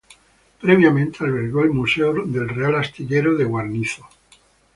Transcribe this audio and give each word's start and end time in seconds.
Previamente 0.59 1.23
albergó 1.23 1.61
el 1.61 1.69
Museo 1.69 2.11
del 2.25 2.49
Real 2.49 2.73
Astillero 2.73 3.35
de 3.37 3.43
Guarnizo. 3.43 4.03